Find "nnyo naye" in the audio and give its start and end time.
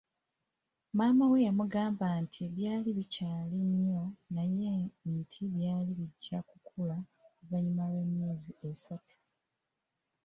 3.69-4.71